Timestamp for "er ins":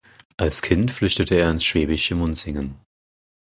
1.35-1.63